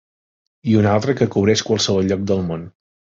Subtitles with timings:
[0.69, 2.65] I una altra que cobreix qualsevol lloc del món.